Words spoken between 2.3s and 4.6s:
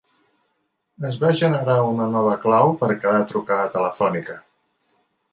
clau per a cada trucada telefònica.